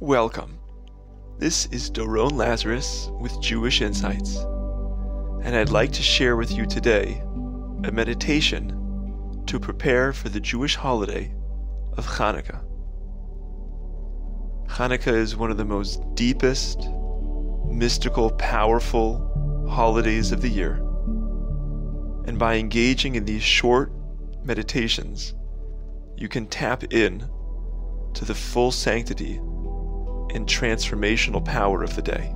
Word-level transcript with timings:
Welcome. 0.00 0.58
This 1.36 1.66
is 1.66 1.90
Doron 1.90 2.32
Lazarus 2.32 3.10
with 3.20 3.38
Jewish 3.42 3.82
Insights, 3.82 4.36
and 5.44 5.54
I'd 5.54 5.68
like 5.68 5.92
to 5.92 6.02
share 6.02 6.36
with 6.36 6.50
you 6.50 6.64
today 6.64 7.20
a 7.84 7.92
meditation 7.92 9.42
to 9.44 9.60
prepare 9.60 10.14
for 10.14 10.30
the 10.30 10.40
Jewish 10.40 10.74
holiday 10.74 11.34
of 11.98 12.06
Hanukkah. 12.06 12.64
Hanukkah 14.68 15.12
is 15.12 15.36
one 15.36 15.50
of 15.50 15.58
the 15.58 15.66
most 15.66 16.00
deepest, 16.14 16.88
mystical, 17.66 18.30
powerful 18.30 19.66
holidays 19.68 20.32
of 20.32 20.40
the 20.40 20.48
year, 20.48 20.76
and 22.24 22.38
by 22.38 22.54
engaging 22.54 23.16
in 23.16 23.26
these 23.26 23.42
short 23.42 23.92
meditations, 24.42 25.34
you 26.16 26.26
can 26.26 26.46
tap 26.46 26.84
in 26.90 27.28
to 28.14 28.24
the 28.24 28.34
full 28.34 28.72
sanctity 28.72 29.38
and 30.34 30.46
transformational 30.46 31.44
power 31.44 31.82
of 31.82 31.96
the 31.96 32.02
day. 32.02 32.34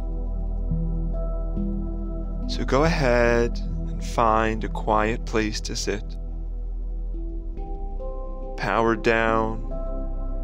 So 2.48 2.65
go 2.65 2.85
ahead 2.85 3.59
and 3.59 4.05
find 4.05 4.65
a 4.65 4.69
quiet 4.69 5.25
place 5.25 5.61
to 5.62 5.77
sit. 5.77 6.05
Power 8.57 8.97
down 8.97 9.71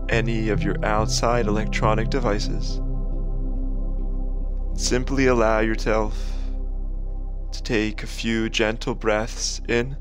any 0.09 0.49
of 0.49 0.63
your 0.63 0.83
outside 0.85 1.47
electronic 1.47 2.11
devices. 2.11 2.81
Simply 4.75 5.27
allow 5.27 5.61
yourself 5.61 6.19
to 7.53 7.63
take 7.63 8.03
a 8.03 8.07
few 8.07 8.49
gentle 8.49 8.95
breaths 8.95 9.61
in 9.69 9.97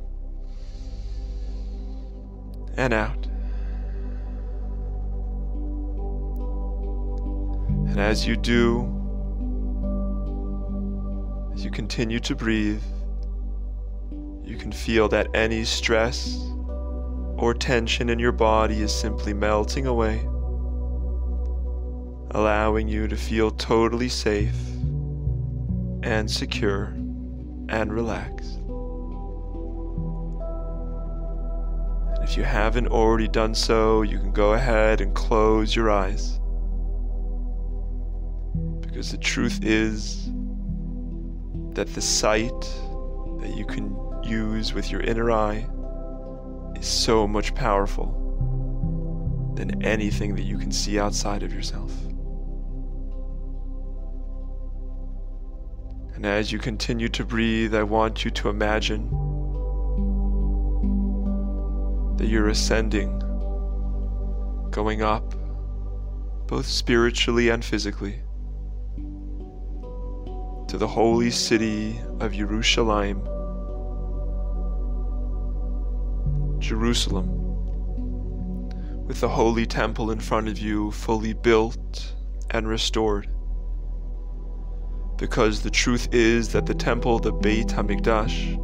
and 2.77 2.93
out. 2.93 3.28
And 7.89 7.99
as 7.99 8.25
you 8.25 8.37
do, 8.37 8.85
as 11.53 11.65
you 11.65 11.71
continue 11.71 12.19
to 12.19 12.35
breathe, 12.35 12.83
you 14.43 14.57
can 14.57 14.71
feel 14.71 15.09
that 15.09 15.27
any 15.33 15.65
stress 15.65 16.37
or 17.37 17.53
tension 17.53 18.09
in 18.09 18.19
your 18.19 18.31
body 18.31 18.81
is 18.81 18.93
simply 18.93 19.33
melting 19.33 19.87
away, 19.87 20.19
allowing 22.31 22.87
you 22.87 23.07
to 23.07 23.17
feel 23.17 23.51
totally 23.51 24.09
safe 24.09 24.55
and 26.03 26.29
secure 26.29 26.93
and 27.69 27.91
relaxed. 27.91 28.59
If 32.21 32.37
you 32.37 32.43
haven't 32.43 32.87
already 32.87 33.27
done 33.27 33.55
so, 33.55 34.03
you 34.03 34.19
can 34.19 34.31
go 34.31 34.53
ahead 34.53 35.01
and 35.01 35.15
close 35.15 35.75
your 35.75 35.89
eyes. 35.89 36.38
Because 38.99 39.11
the 39.11 39.17
truth 39.17 39.63
is 39.63 40.29
that 41.71 41.87
the 41.95 42.01
sight 42.01 42.59
that 43.39 43.55
you 43.55 43.63
can 43.65 43.95
use 44.21 44.73
with 44.73 44.91
your 44.91 44.99
inner 44.99 45.31
eye 45.31 45.65
is 46.75 46.85
so 46.85 47.25
much 47.25 47.55
powerful 47.55 49.53
than 49.55 49.81
anything 49.85 50.35
that 50.35 50.43
you 50.43 50.57
can 50.57 50.69
see 50.69 50.99
outside 50.99 51.43
of 51.43 51.53
yourself. 51.53 51.93
And 56.13 56.25
as 56.25 56.51
you 56.51 56.59
continue 56.59 57.07
to 57.07 57.23
breathe, 57.23 57.73
I 57.73 57.83
want 57.83 58.25
you 58.25 58.31
to 58.31 58.49
imagine 58.49 59.07
that 62.17 62.27
you're 62.27 62.49
ascending, 62.49 63.17
going 64.71 65.03
up, 65.03 65.35
both 66.47 66.65
spiritually 66.65 67.47
and 67.47 67.63
physically 67.63 68.23
to 70.69 70.77
the 70.77 70.87
holy 70.87 71.31
city 71.31 71.99
of 72.19 72.31
Jerusalem, 72.31 73.23
Jerusalem, 76.59 77.27
with 79.07 79.19
the 79.19 79.27
holy 79.27 79.65
temple 79.65 80.11
in 80.11 80.19
front 80.19 80.47
of 80.47 80.59
you 80.59 80.91
fully 80.91 81.33
built 81.33 82.13
and 82.51 82.67
restored. 82.67 83.27
Because 85.17 85.63
the 85.63 85.71
truth 85.71 86.07
is 86.11 86.49
that 86.49 86.67
the 86.67 86.75
temple, 86.75 87.17
the 87.17 87.31
Beit 87.31 87.69
HaMikdash, 87.69 88.59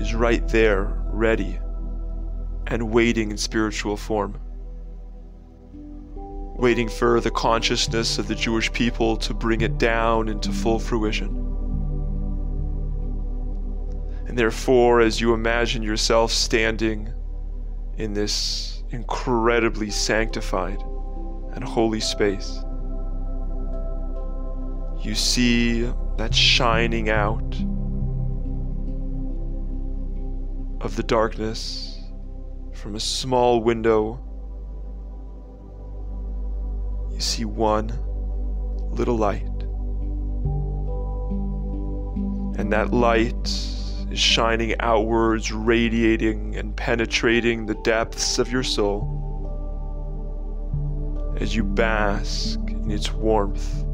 is 0.00 0.14
right 0.16 0.48
there, 0.48 1.00
ready, 1.12 1.60
and 2.66 2.90
waiting 2.90 3.30
in 3.30 3.36
spiritual 3.36 3.96
form 3.96 4.36
waiting 6.54 6.88
for 6.88 7.20
the 7.20 7.30
consciousness 7.30 8.18
of 8.18 8.28
the 8.28 8.34
Jewish 8.34 8.72
people 8.72 9.16
to 9.16 9.34
bring 9.34 9.62
it 9.62 9.78
down 9.78 10.28
into 10.28 10.52
full 10.52 10.78
fruition. 10.78 11.28
And 14.26 14.38
therefore, 14.38 15.00
as 15.00 15.20
you 15.20 15.34
imagine 15.34 15.82
yourself 15.82 16.30
standing 16.30 17.12
in 17.96 18.14
this 18.14 18.82
incredibly 18.90 19.90
sanctified 19.90 20.80
and 21.54 21.64
holy 21.64 22.00
space, 22.00 22.62
you 25.00 25.14
see 25.14 25.82
that 26.16 26.34
shining 26.34 27.10
out 27.10 27.56
of 30.80 30.96
the 30.96 31.02
darkness 31.02 31.98
from 32.72 32.94
a 32.94 33.00
small 33.00 33.62
window 33.62 34.20
you 37.22 37.26
see 37.26 37.44
one 37.44 37.86
little 38.90 39.16
light. 39.16 39.46
And 42.58 42.72
that 42.72 42.92
light 42.92 43.46
is 44.10 44.18
shining 44.18 44.74
outwards, 44.80 45.52
radiating 45.52 46.56
and 46.56 46.76
penetrating 46.76 47.66
the 47.66 47.76
depths 47.84 48.40
of 48.40 48.50
your 48.50 48.64
soul 48.64 49.20
as 51.40 51.54
you 51.54 51.62
bask 51.62 52.58
in 52.68 52.90
its 52.90 53.12
warmth, 53.12 53.84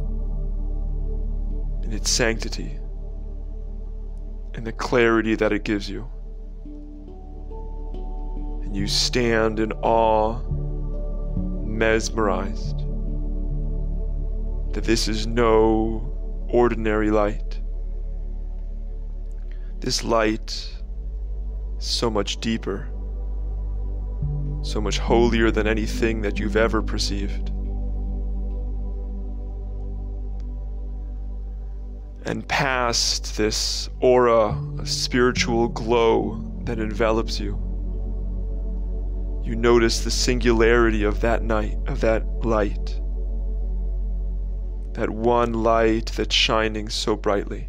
in 1.84 1.92
its 1.92 2.08
sanctity, 2.08 2.78
and 4.54 4.66
the 4.66 4.72
clarity 4.72 5.34
that 5.34 5.52
it 5.52 5.64
gives 5.64 5.90
you. 5.90 6.08
And 8.64 8.74
you 8.74 8.86
stand 8.86 9.60
in 9.60 9.72
awe, 9.72 10.40
mesmerized 11.66 12.87
that 14.78 14.84
this 14.84 15.08
is 15.08 15.26
no 15.26 16.46
ordinary 16.50 17.10
light. 17.10 17.60
This 19.80 20.04
light 20.04 20.52
is 20.52 21.84
so 21.84 22.08
much 22.08 22.38
deeper, 22.38 22.88
so 24.62 24.80
much 24.80 24.98
holier 25.00 25.50
than 25.50 25.66
anything 25.66 26.20
that 26.20 26.38
you've 26.38 26.54
ever 26.54 26.80
perceived. 26.80 27.48
And 32.24 32.46
past 32.46 33.36
this 33.36 33.90
aura 34.00 34.56
of 34.78 34.88
spiritual 34.88 35.66
glow 35.66 36.54
that 36.66 36.78
envelops 36.78 37.40
you, 37.40 37.54
you 39.42 39.56
notice 39.56 40.04
the 40.04 40.12
singularity 40.12 41.02
of 41.02 41.20
that 41.22 41.42
night, 41.42 41.78
of 41.88 42.00
that 42.02 42.24
light 42.44 43.00
that 44.98 45.10
one 45.10 45.52
light 45.52 46.06
that's 46.16 46.34
shining 46.34 46.88
so 46.88 47.14
brightly. 47.14 47.68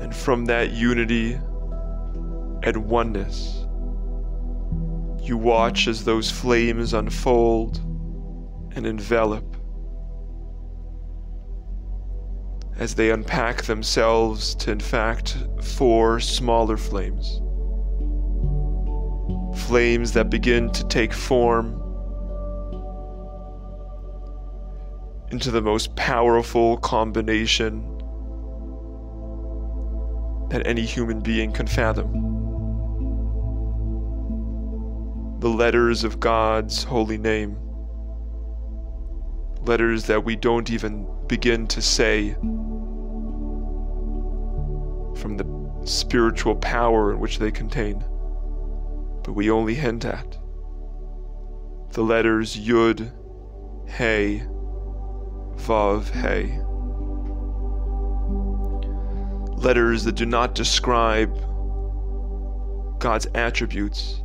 And 0.00 0.14
from 0.14 0.44
that 0.44 0.70
unity 0.70 1.32
and 2.62 2.76
oneness, 2.76 3.66
you 5.20 5.36
watch 5.36 5.88
as 5.88 6.04
those 6.04 6.30
flames 6.30 6.94
unfold 6.94 7.78
and 8.76 8.86
envelop, 8.86 9.56
as 12.78 12.94
they 12.94 13.10
unpack 13.10 13.64
themselves 13.64 14.54
to, 14.54 14.70
in 14.70 14.78
fact, 14.78 15.38
four 15.60 16.20
smaller 16.20 16.76
flames. 16.76 17.40
Flames 19.66 20.12
that 20.12 20.30
begin 20.30 20.70
to 20.70 20.86
take 20.86 21.12
form 21.12 21.81
into 25.32 25.50
the 25.50 25.62
most 25.62 25.96
powerful 25.96 26.76
combination 26.76 27.80
that 30.50 30.66
any 30.66 30.82
human 30.82 31.20
being 31.20 31.50
can 31.50 31.66
fathom. 31.66 32.12
The 35.40 35.48
letters 35.48 36.04
of 36.04 36.20
God's 36.20 36.84
holy 36.84 37.16
name. 37.16 37.56
Letters 39.62 40.04
that 40.04 40.22
we 40.22 40.36
don't 40.36 40.70
even 40.70 41.06
begin 41.26 41.66
to 41.68 41.80
say 41.80 42.34
from 45.16 45.38
the 45.38 45.86
spiritual 45.86 46.56
power 46.56 47.12
in 47.12 47.20
which 47.20 47.38
they 47.38 47.50
contain, 47.50 48.04
but 49.24 49.32
we 49.32 49.50
only 49.50 49.74
hint 49.74 50.04
at 50.04 50.38
the 51.92 52.02
letters 52.02 52.56
Yud, 52.56 53.12
Hey, 53.86 54.42
Vav, 55.62 56.10
Hey. 56.10 56.58
Letters 59.62 60.02
that 60.02 60.16
do 60.16 60.26
not 60.26 60.56
describe 60.56 61.32
God's 62.98 63.28
attributes, 63.36 64.22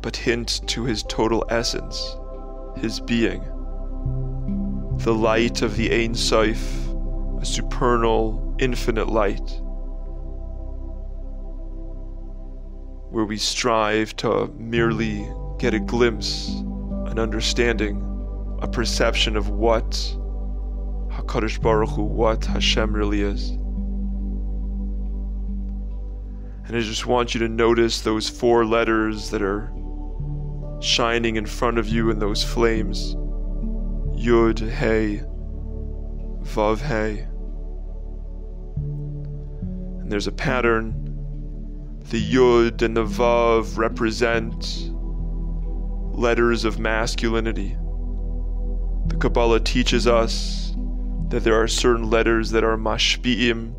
but 0.00 0.16
hint 0.16 0.66
to 0.68 0.84
his 0.84 1.02
total 1.02 1.44
essence, 1.50 2.16
his 2.78 3.00
being. 3.00 3.42
The 5.04 5.12
light 5.12 5.60
of 5.60 5.76
the 5.76 5.92
Ein 5.92 6.14
Sof, 6.14 6.88
a 7.42 7.44
supernal, 7.44 8.56
infinite 8.58 9.10
light, 9.10 9.60
where 13.10 13.26
we 13.26 13.36
strive 13.36 14.16
to 14.16 14.46
merely 14.56 15.30
get 15.58 15.74
a 15.74 15.80
glimpse, 15.80 16.48
an 16.48 17.18
understanding, 17.18 18.13
a 18.64 18.66
perception 18.66 19.36
of 19.36 19.50
what 19.50 19.90
HaKadosh 21.10 21.60
Baruch 21.60 21.90
Hu, 21.90 22.02
what 22.02 22.46
Hashem 22.46 22.94
really 22.94 23.20
is. 23.20 23.50
And 26.66 26.74
I 26.74 26.80
just 26.80 27.04
want 27.04 27.34
you 27.34 27.40
to 27.40 27.48
notice 27.48 28.00
those 28.00 28.30
four 28.30 28.64
letters 28.64 29.28
that 29.28 29.42
are 29.42 29.70
shining 30.80 31.36
in 31.36 31.44
front 31.44 31.76
of 31.76 31.90
you 31.90 32.08
in 32.08 32.18
those 32.18 32.42
flames. 32.42 33.14
Yud, 34.16 34.66
Hey, 34.66 35.22
Vav, 36.42 36.80
Hey. 36.80 37.26
And 40.00 40.10
there's 40.10 40.26
a 40.26 40.32
pattern. 40.32 40.94
The 42.08 42.32
Yud 42.32 42.80
and 42.80 42.96
the 42.96 43.04
Vav 43.04 43.76
represent 43.76 44.90
letters 46.18 46.64
of 46.64 46.78
masculinity. 46.78 47.76
The 49.06 49.16
Kabbalah 49.16 49.60
teaches 49.60 50.06
us 50.06 50.74
that 51.28 51.44
there 51.44 51.60
are 51.60 51.68
certain 51.68 52.10
letters 52.10 52.50
that 52.50 52.64
are 52.64 52.76
mashpi'im, 52.76 53.74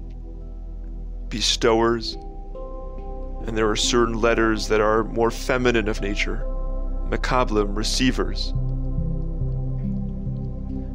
bestowers, 1.30 2.16
and 3.48 3.58
there 3.58 3.70
are 3.70 3.76
certain 3.76 4.20
letters 4.20 4.68
that 4.68 4.82
are 4.82 5.04
more 5.04 5.32
feminine 5.32 5.88
of 5.88 6.02
nature, 6.02 6.44
makablim, 7.10 7.76
receivers. 7.76 8.54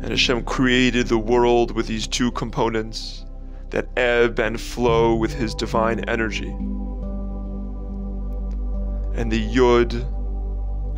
And 0.02 0.10
Hashem 0.10 0.44
created 0.44 1.08
the 1.08 1.18
world 1.18 1.72
with 1.72 1.86
these 1.86 2.06
two 2.06 2.30
components 2.32 3.24
that 3.70 3.88
ebb 3.96 4.40
and 4.40 4.60
flow 4.60 5.14
with 5.14 5.32
His 5.32 5.54
divine 5.54 6.00
energy. 6.08 6.50
And 9.14 9.30
the 9.30 9.54
Yud 9.54 10.19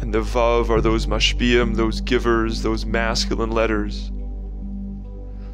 and 0.02 0.12
the 0.12 0.20
Vav 0.20 0.68
are 0.68 0.82
those 0.82 1.06
mashpiim, 1.06 1.76
those 1.76 2.02
givers, 2.02 2.60
those 2.60 2.84
masculine 2.84 3.52
letters. 3.52 4.10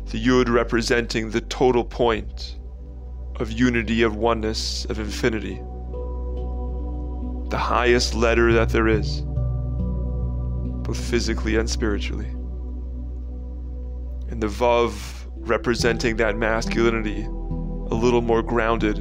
The 0.06 0.18
Yud 0.24 0.48
representing 0.48 1.30
the 1.30 1.42
total 1.42 1.84
point 1.84 2.58
of 3.36 3.52
unity, 3.52 4.02
of 4.02 4.16
oneness, 4.16 4.84
of 4.86 4.98
infinity 4.98 5.62
the 7.50 7.56
highest 7.56 8.14
letter 8.14 8.52
that 8.52 8.68
there 8.68 8.88
is, 8.88 9.22
both 10.84 10.98
physically 10.98 11.56
and 11.56 11.68
spiritually. 11.68 12.28
And 14.28 14.42
the 14.42 14.48
Vav 14.48 14.92
representing 15.36 16.16
that 16.16 16.36
masculinity, 16.36 17.24
a 17.24 17.94
little 17.94 18.20
more 18.20 18.42
grounded, 18.42 18.98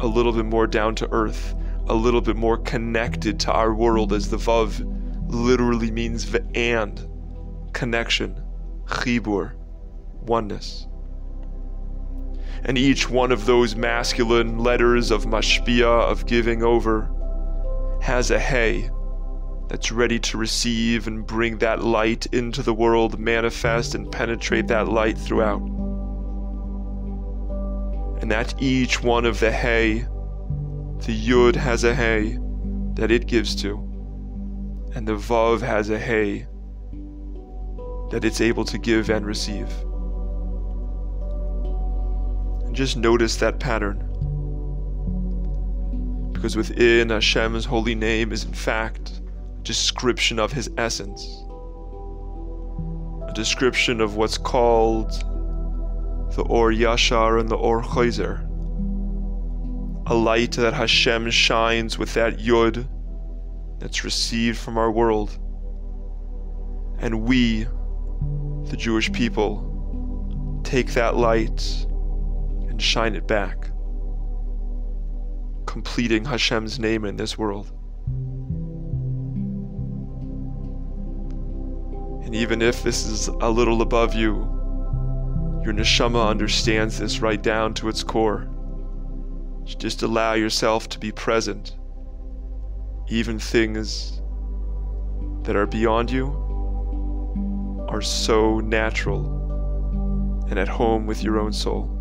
a 0.00 0.06
little 0.06 0.32
bit 0.32 0.44
more 0.44 0.68
down 0.68 0.94
to 0.96 1.08
earth, 1.10 1.56
a 1.90 1.94
little 1.94 2.20
bit 2.20 2.36
more 2.36 2.56
connected 2.56 3.40
to 3.40 3.52
our 3.52 3.74
world, 3.74 4.12
as 4.12 4.30
the 4.30 4.36
Vav 4.36 4.80
literally 5.28 5.90
means 5.90 6.30
the 6.30 6.44
and, 6.54 7.04
connection, 7.72 8.40
chibur, 8.86 9.54
oneness. 10.22 10.86
And 12.64 12.78
each 12.78 13.10
one 13.10 13.32
of 13.32 13.46
those 13.46 13.74
masculine 13.74 14.58
letters 14.58 15.10
of 15.10 15.24
mashpia, 15.24 15.84
of 15.84 16.26
giving 16.26 16.62
over, 16.62 17.10
has 18.00 18.30
a 18.30 18.38
hay 18.38 18.88
that's 19.68 19.90
ready 19.90 20.20
to 20.20 20.38
receive 20.38 21.08
and 21.08 21.26
bring 21.26 21.58
that 21.58 21.82
light 21.82 22.26
into 22.26 22.62
the 22.62 22.74
world, 22.74 23.18
manifest 23.18 23.96
and 23.96 24.12
penetrate 24.12 24.68
that 24.68 24.88
light 24.88 25.18
throughout. 25.18 25.62
And 28.20 28.30
that 28.30 28.54
each 28.62 29.02
one 29.02 29.24
of 29.24 29.40
the 29.40 29.50
hay, 29.50 30.06
the 31.02 31.28
Yud 31.28 31.56
has 31.56 31.84
a 31.84 31.94
hay 31.94 32.38
that 32.94 33.10
it 33.10 33.26
gives 33.26 33.54
to, 33.62 33.78
and 34.94 35.08
the 35.08 35.14
Vav 35.14 35.62
has 35.62 35.88
a 35.88 35.98
hay 35.98 36.46
that 38.10 38.24
it's 38.24 38.40
able 38.40 38.64
to 38.66 38.76
give 38.76 39.08
and 39.08 39.24
receive. 39.24 39.70
And 42.66 42.74
just 42.74 42.96
notice 42.96 43.36
that 43.36 43.60
pattern. 43.60 44.06
Because 46.32 46.56
within 46.56 47.08
Hashem's 47.08 47.64
holy 47.64 47.94
name 47.94 48.30
is 48.32 48.44
in 48.44 48.52
fact 48.52 49.22
a 49.58 49.62
description 49.62 50.38
of 50.38 50.52
his 50.52 50.70
essence, 50.76 51.22
a 53.26 53.32
description 53.32 54.00
of 54.00 54.16
what's 54.16 54.36
called 54.36 55.10
the 56.34 56.42
Or 56.42 56.72
Yashar 56.72 57.40
and 57.40 57.48
the 57.48 57.56
Or 57.56 57.82
Chayzer, 57.82 58.49
a 60.10 60.14
light 60.14 60.52
that 60.56 60.74
Hashem 60.74 61.30
shines 61.30 61.96
with 61.96 62.14
that 62.14 62.38
Yud 62.38 62.88
that's 63.78 64.02
received 64.02 64.58
from 64.58 64.76
our 64.76 64.90
world. 64.90 65.38
And 66.98 67.22
we, 67.22 67.62
the 68.64 68.76
Jewish 68.76 69.12
people, 69.12 70.60
take 70.64 70.94
that 70.94 71.16
light 71.16 71.86
and 72.68 72.82
shine 72.82 73.14
it 73.14 73.28
back 73.28 73.70
completing 75.64 76.24
Hashem's 76.24 76.80
name 76.80 77.04
in 77.04 77.14
this 77.14 77.38
world. 77.38 77.70
And 82.24 82.34
even 82.34 82.60
if 82.62 82.82
this 82.82 83.06
is 83.06 83.28
a 83.28 83.48
little 83.48 83.80
above 83.80 84.16
you, 84.16 84.38
your 85.64 85.72
neshama 85.72 86.26
understands 86.28 86.98
this 86.98 87.20
right 87.20 87.40
down 87.40 87.74
to 87.74 87.88
its 87.88 88.02
core. 88.02 88.48
Just 89.78 90.02
allow 90.02 90.34
yourself 90.34 90.88
to 90.90 90.98
be 90.98 91.12
present. 91.12 91.76
Even 93.08 93.38
things 93.38 94.20
that 95.42 95.56
are 95.56 95.66
beyond 95.66 96.10
you 96.10 96.26
are 97.88 98.02
so 98.02 98.60
natural 98.60 99.36
and 100.48 100.58
at 100.58 100.68
home 100.68 101.06
with 101.06 101.22
your 101.22 101.38
own 101.38 101.52
soul. 101.52 102.00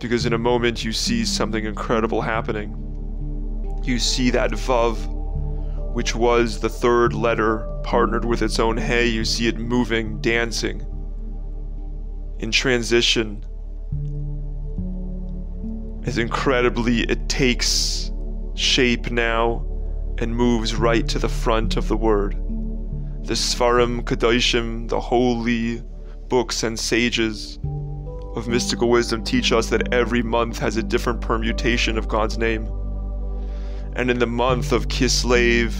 because 0.00 0.26
in 0.26 0.32
a 0.32 0.38
moment 0.38 0.84
you 0.84 0.92
see 0.92 1.24
something 1.24 1.64
incredible 1.64 2.20
happening. 2.20 2.74
You 3.82 3.98
see 3.98 4.30
that 4.30 4.50
Vav, 4.52 4.96
which 5.92 6.14
was 6.14 6.60
the 6.60 6.68
third 6.68 7.14
letter 7.14 7.66
partnered 7.82 8.24
with 8.24 8.42
its 8.42 8.58
own 8.58 8.76
Hey, 8.76 9.06
you 9.06 9.24
see 9.24 9.48
it 9.48 9.58
moving, 9.58 10.20
dancing, 10.20 10.86
in 12.38 12.50
transition. 12.52 13.44
As 16.08 16.16
incredibly 16.16 17.00
it 17.00 17.28
takes 17.28 18.10
shape 18.54 19.10
now 19.10 19.62
and 20.16 20.34
moves 20.34 20.74
right 20.74 21.06
to 21.06 21.18
the 21.18 21.28
front 21.28 21.76
of 21.76 21.86
the 21.86 21.98
word. 21.98 22.32
The 23.24 23.34
Sfarim 23.34 24.00
Kedoshim, 24.04 24.88
the 24.88 25.00
holy 25.00 25.82
books 26.28 26.62
and 26.62 26.78
sages, 26.78 27.58
of 28.36 28.48
mystical 28.48 28.88
wisdom 28.88 29.22
teach 29.22 29.52
us 29.52 29.68
that 29.68 29.92
every 29.92 30.22
month 30.22 30.58
has 30.60 30.78
a 30.78 30.82
different 30.82 31.20
permutation 31.20 31.98
of 31.98 32.08
God's 32.08 32.38
name. 32.38 32.66
And 33.94 34.10
in 34.10 34.18
the 34.18 34.26
month 34.26 34.72
of 34.72 34.88
Kislev, 34.88 35.74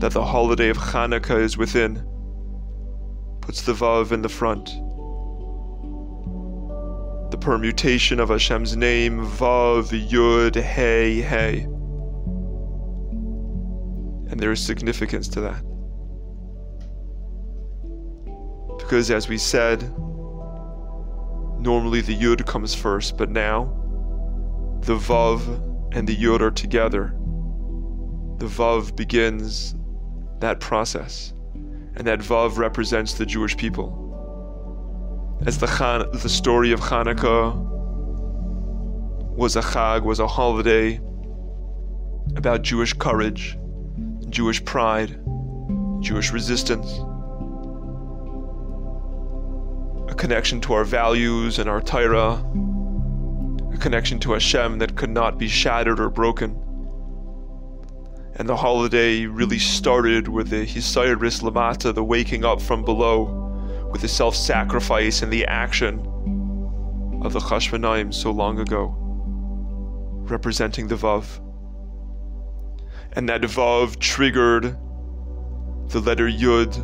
that 0.00 0.12
the 0.12 0.24
holiday 0.24 0.70
of 0.70 0.78
Hanukkah 0.78 1.38
is 1.38 1.58
within, 1.58 2.02
puts 3.42 3.60
the 3.60 3.74
Vav 3.74 4.10
in 4.10 4.22
the 4.22 4.30
front. 4.30 4.70
The 7.38 7.44
permutation 7.44 8.18
of 8.18 8.30
Hashem's 8.30 8.76
name, 8.76 9.24
Vav, 9.24 9.90
Yud, 10.08 10.56
Hey, 10.56 11.20
Hey. 11.20 11.60
And 14.30 14.40
there 14.40 14.50
is 14.50 14.60
significance 14.60 15.28
to 15.28 15.40
that. 15.42 15.62
Because 18.78 19.10
as 19.10 19.28
we 19.28 19.38
said, 19.38 19.82
Normally 21.58 22.00
the 22.00 22.16
Yud 22.16 22.46
comes 22.46 22.72
first, 22.72 23.16
but 23.16 23.30
now 23.30 23.64
the 24.82 24.94
Vav 24.94 25.40
and 25.92 26.08
the 26.08 26.16
Yud 26.16 26.40
are 26.40 26.52
together. 26.52 27.14
The 28.38 28.46
Vav 28.46 28.94
begins 28.94 29.74
that 30.38 30.60
process, 30.60 31.34
and 31.96 32.06
that 32.06 32.20
Vav 32.20 32.58
represents 32.58 33.14
the 33.14 33.26
Jewish 33.26 33.56
people. 33.56 34.07
As 35.46 35.58
the, 35.58 35.66
Chan- 35.68 36.10
the 36.12 36.28
story 36.28 36.72
of 36.72 36.80
Hanukkah 36.80 37.54
was 39.36 39.54
a 39.54 39.60
Chag, 39.60 40.02
was 40.02 40.18
a 40.18 40.26
holiday 40.26 41.00
about 42.34 42.62
Jewish 42.62 42.92
courage, 42.92 43.56
Jewish 44.28 44.64
pride, 44.64 45.10
Jewish 46.00 46.32
resistance, 46.32 46.90
a 50.10 50.14
connection 50.16 50.60
to 50.62 50.72
our 50.72 50.84
values 50.84 51.60
and 51.60 51.70
our 51.70 51.80
Torah, 51.80 52.44
a 53.72 53.76
connection 53.78 54.18
to 54.20 54.32
Hashem 54.32 54.78
that 54.80 54.96
could 54.96 55.10
not 55.10 55.38
be 55.38 55.46
shattered 55.46 56.00
or 56.00 56.10
broken. 56.10 56.60
And 58.34 58.48
the 58.48 58.56
holiday 58.56 59.26
really 59.26 59.60
started 59.60 60.26
with 60.26 60.48
the 60.48 60.66
Hisayrus 60.66 61.42
Lamata, 61.42 61.94
the 61.94 62.02
waking 62.02 62.44
up 62.44 62.60
from 62.60 62.84
below, 62.84 63.47
with 63.90 64.02
the 64.02 64.08
self 64.08 64.36
sacrifice 64.36 65.22
and 65.22 65.32
the 65.32 65.46
action 65.46 65.98
of 67.22 67.32
the 67.32 67.40
Chashmonaim 67.40 68.12
so 68.12 68.30
long 68.30 68.60
ago, 68.60 68.94
representing 70.30 70.88
the 70.88 70.94
Vav. 70.94 71.40
And 73.12 73.28
that 73.28 73.40
Vav 73.42 73.98
triggered 73.98 74.76
the 75.88 76.00
letter 76.00 76.28
Yud, 76.28 76.74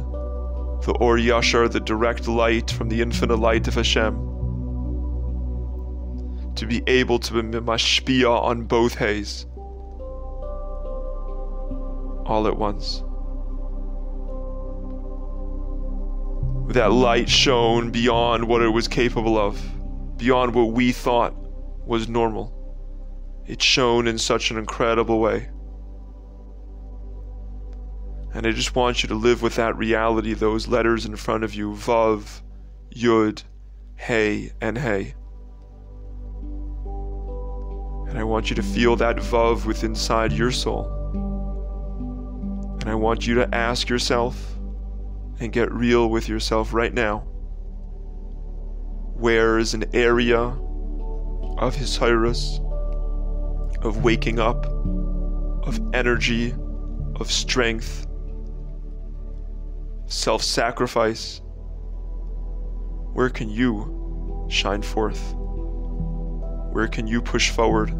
the 0.84 0.92
Or 0.92 1.18
Yashar, 1.18 1.70
the 1.70 1.80
direct 1.80 2.26
light 2.26 2.70
from 2.70 2.88
the 2.88 3.00
infinite 3.02 3.36
light 3.36 3.68
of 3.68 3.74
Hashem, 3.74 4.14
to 6.56 6.66
be 6.66 6.82
able 6.86 7.18
to 7.18 7.42
be 7.42 7.58
mashpia 7.58 8.30
on 8.30 8.64
both 8.64 8.94
hays, 8.94 9.46
all 12.26 12.46
at 12.46 12.56
once. 12.56 13.02
That 16.68 16.92
light 16.92 17.28
shone 17.28 17.90
beyond 17.90 18.48
what 18.48 18.62
it 18.62 18.68
was 18.68 18.88
capable 18.88 19.38
of, 19.38 19.62
beyond 20.16 20.54
what 20.54 20.72
we 20.72 20.92
thought 20.92 21.34
was 21.86 22.08
normal. 22.08 22.52
It 23.46 23.60
shone 23.60 24.08
in 24.08 24.18
such 24.18 24.50
an 24.50 24.58
incredible 24.58 25.20
way. 25.20 25.50
And 28.32 28.46
I 28.46 28.50
just 28.50 28.74
want 28.74 29.02
you 29.02 29.08
to 29.10 29.14
live 29.14 29.42
with 29.42 29.54
that 29.56 29.76
reality, 29.76 30.34
those 30.34 30.66
letters 30.66 31.06
in 31.06 31.14
front 31.14 31.44
of 31.44 31.54
you 31.54 31.72
Vav, 31.72 32.42
Yud, 32.94 33.44
Hey, 33.96 34.52
and 34.60 34.76
Hey. 34.76 35.14
And 38.08 38.18
I 38.18 38.24
want 38.24 38.50
you 38.50 38.56
to 38.56 38.62
feel 38.62 38.96
that 38.96 39.16
Vav 39.16 39.66
within 39.66 39.90
inside 39.90 40.32
your 40.32 40.50
soul. 40.50 40.90
And 42.80 42.88
I 42.90 42.94
want 42.94 43.26
you 43.26 43.34
to 43.36 43.54
ask 43.54 43.88
yourself 43.88 44.53
and 45.40 45.52
get 45.52 45.72
real 45.72 46.08
with 46.08 46.28
yourself 46.28 46.72
right 46.72 46.92
now. 46.92 47.20
Where 49.14 49.58
is 49.58 49.74
an 49.74 49.84
area 49.94 50.38
of 51.58 51.74
Hisayrus, 51.74 52.58
of 53.84 54.04
waking 54.04 54.38
up, 54.38 54.66
of 55.66 55.80
energy, 55.92 56.54
of 57.16 57.30
strength, 57.30 58.06
self 60.06 60.42
sacrifice, 60.42 61.40
where 63.12 63.30
can 63.30 63.48
you 63.48 64.46
shine 64.50 64.82
forth? 64.82 65.34
Where 66.72 66.88
can 66.88 67.06
you 67.06 67.22
push 67.22 67.50
forward? 67.50 67.90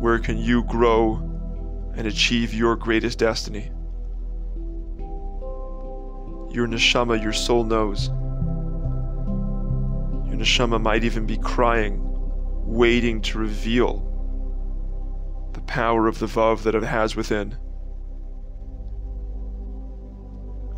Where 0.00 0.18
can 0.18 0.36
you 0.36 0.64
grow 0.64 1.16
and 1.96 2.06
achieve 2.06 2.52
your 2.52 2.76
greatest 2.76 3.18
destiny? 3.18 3.70
Your 6.56 6.66
neshama, 6.66 7.22
your 7.22 7.34
soul 7.34 7.64
knows. 7.64 8.08
Your 10.26 10.38
neshama 10.38 10.80
might 10.80 11.04
even 11.04 11.26
be 11.26 11.36
crying, 11.36 12.00
waiting 12.64 13.20
to 13.20 13.38
reveal 13.38 14.00
the 15.52 15.60
power 15.60 16.08
of 16.08 16.18
the 16.18 16.24
Vav 16.24 16.62
that 16.62 16.74
it 16.74 16.82
has 16.82 17.14
within. 17.14 17.58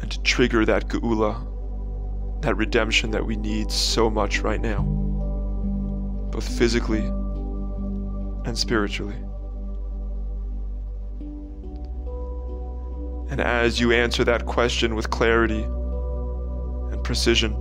and 0.00 0.10
to 0.10 0.20
trigger 0.22 0.64
that 0.64 0.88
geula, 0.88 2.42
that 2.42 2.56
redemption 2.56 3.12
that 3.12 3.24
we 3.24 3.36
need 3.36 3.70
so 3.70 4.10
much 4.10 4.40
right 4.40 4.60
now, 4.60 4.82
both 6.32 6.48
physically 6.58 7.04
and 8.46 8.58
spiritually. 8.58 9.27
And 13.30 13.40
as 13.40 13.78
you 13.78 13.92
answer 13.92 14.24
that 14.24 14.46
question 14.46 14.94
with 14.94 15.10
clarity 15.10 15.62
and 15.62 17.04
precision, 17.04 17.52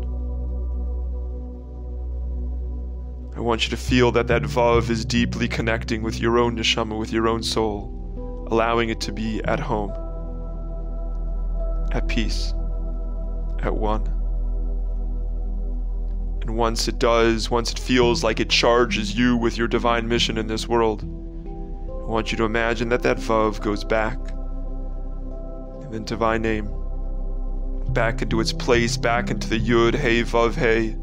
I 3.35 3.39
want 3.41 3.65
you 3.65 3.69
to 3.69 3.77
feel 3.77 4.11
that 4.13 4.27
that 4.27 4.41
Vav 4.43 4.89
is 4.89 5.05
deeply 5.05 5.47
connecting 5.47 6.01
with 6.01 6.19
your 6.19 6.39
own 6.39 6.57
neshama, 6.57 6.97
with 6.97 7.11
your 7.11 7.27
own 7.27 7.43
soul, 7.43 8.47
allowing 8.49 8.89
it 8.89 9.01
to 9.01 9.11
be 9.11 9.43
at 9.43 9.59
home 9.59 9.91
at 11.91 12.07
peace, 12.07 12.53
at 13.59 13.75
one. 13.75 14.05
And 16.41 16.55
once 16.55 16.87
it 16.87 16.99
does, 16.99 17.49
once 17.49 17.71
it 17.71 17.79
feels 17.79 18.23
like 18.23 18.39
it 18.39 18.49
charges 18.49 19.17
you 19.17 19.35
with 19.35 19.57
your 19.57 19.67
divine 19.67 20.07
mission 20.07 20.37
in 20.37 20.47
this 20.47 20.67
world, 20.67 21.03
I 21.03 22.09
want 22.09 22.31
you 22.31 22.37
to 22.37 22.45
imagine 22.45 22.89
that 22.89 23.03
that 23.03 23.17
Vav 23.17 23.61
goes 23.61 23.83
back 23.83 24.17
in 25.87 25.99
the 25.99 25.99
divine 25.99 26.41
name, 26.41 26.69
back 27.89 28.21
into 28.21 28.39
its 28.39 28.53
place, 28.53 28.97
back 28.97 29.29
into 29.29 29.49
the 29.49 29.59
Yud, 29.59 29.95
Hey, 29.95 30.23
Vav, 30.23 30.55
Hey, 30.55 30.95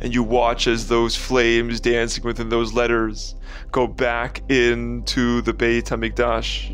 and 0.00 0.14
you 0.14 0.22
watch 0.22 0.66
as 0.66 0.88
those 0.88 1.14
flames 1.14 1.80
dancing 1.80 2.24
within 2.24 2.48
those 2.48 2.72
letters 2.72 3.34
go 3.70 3.86
back 3.86 4.42
into 4.50 5.42
the 5.42 5.52
Beit 5.52 5.86
HaMikdash 5.86 6.70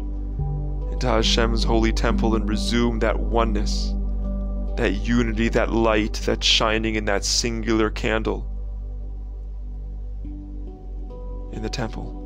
into 0.92 1.06
Hashem's 1.06 1.64
holy 1.64 1.92
temple 1.92 2.36
and 2.36 2.48
resume 2.48 3.00
that 3.00 3.18
oneness, 3.18 3.92
that 4.76 4.92
unity, 4.92 5.48
that 5.50 5.72
light 5.72 6.14
that's 6.24 6.46
shining 6.46 6.94
in 6.94 7.04
that 7.06 7.24
singular 7.24 7.90
candle 7.90 8.50
in 11.52 11.62
the 11.62 11.68
temple. 11.68 12.25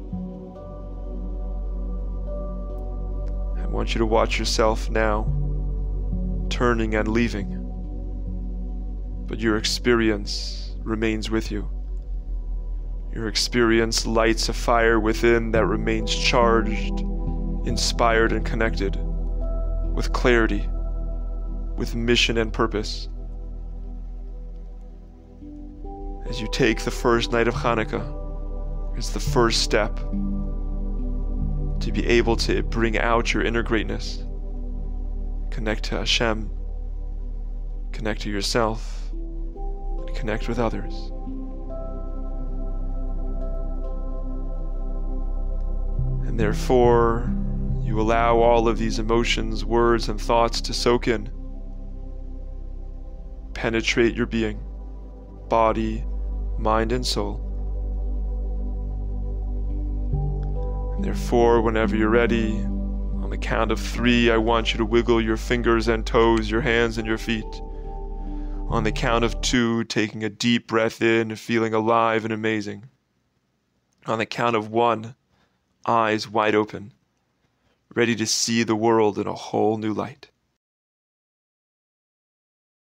Want 3.71 3.95
you 3.95 3.99
to 4.01 4.07
watch 4.07 4.39
yourself 4.39 4.91
now 4.91 5.25
turning 6.51 6.95
and 6.97 7.09
leaving, 7.09 7.49
but 9.27 9.39
your 9.39 9.57
experience 9.57 10.77
remains 10.83 11.31
with 11.31 11.51
you. 11.51 11.71
Your 13.15 13.29
experience 13.29 14.07
lights 14.07 14.49
a 14.49 14.53
fire 14.53 14.99
within 14.99 15.53
that 15.53 15.67
remains 15.67 16.15
charged 16.15 17.01
inspired 17.67 18.33
and 18.33 18.45
connected, 18.45 18.97
with 19.95 20.13
clarity, 20.13 20.69
with 21.77 21.95
mission 21.95 22.39
and 22.39 22.53
purpose. 22.53 23.09
As 26.29 26.41
you 26.41 26.49
take 26.53 26.83
the 26.83 26.91
first 26.91 27.33
night 27.33 27.49
of 27.49 27.55
Hanukkah, 27.55 28.19
it's 28.97 29.11
the 29.11 29.21
first 29.21 29.63
step 29.63 29.99
to 31.81 31.93
be 31.93 32.07
able 32.07 32.37
to 32.37 32.63
bring 32.63 32.99
out 32.99 33.33
your 33.33 33.43
inner 33.43 33.63
greatness. 33.63 34.23
Connect 35.51 35.85
to 35.85 35.97
Hashem, 35.97 36.51
connect 37.93 38.21
to 38.23 38.31
yourself, 38.31 39.11
and 39.13 40.15
connect 40.15 40.49
with 40.49 40.59
others. 40.59 40.95
And 46.29 46.39
therefore, 46.39 47.31
you 47.83 48.01
allow 48.01 48.37
all 48.39 48.69
of 48.69 48.79
these 48.79 48.99
emotions, 48.99 49.65
words, 49.65 50.09
and 50.09 50.21
thoughts 50.21 50.61
to 50.61 50.73
soak 50.73 51.09
in, 51.09 51.31
penetrate 53.55 54.15
your 54.15 54.27
being, 54.27 54.61
body, 55.49 56.05
mind, 56.59 56.93
and 56.93 57.05
soul. 57.05 57.50
Therefore, 61.03 61.61
whenever 61.61 61.97
you're 61.97 62.09
ready, 62.09 62.59
on 62.59 63.31
the 63.31 63.39
count 63.39 63.71
of 63.71 63.81
three, 63.81 64.31
I 64.31 64.37
want 64.37 64.73
you 64.73 64.79
to 64.79 64.85
wiggle 64.85 65.21
your 65.21 65.37
fingers 65.37 65.89
and 65.89 66.07
toes, 66.07 66.51
your 66.51 66.61
hands 66.61 66.99
and 66.99 67.07
your 67.07 67.19
feet. 67.19 67.63
On 68.69 68.85
the 68.85 68.93
count 68.93 69.25
of 69.25 69.41
two, 69.41 69.85
taking 69.85 70.25
a 70.25 70.29
deep 70.29 70.67
breath 70.67 71.03
in, 71.03 71.35
feeling 71.37 71.75
alive 71.75 72.25
and 72.25 72.33
amazing. 72.33 72.89
On 74.07 74.19
the 74.19 74.27
count 74.27 74.57
of 74.57 74.71
one, 74.71 75.15
eyes 75.87 76.29
wide 76.29 76.55
open 76.55 76.93
ready 77.95 78.15
to 78.15 78.27
see 78.27 78.63
the 78.63 78.77
world 78.77 79.19
in 79.19 79.27
a 79.27 79.35
whole 79.35 79.77
new 79.77 79.93
light. 79.93 80.31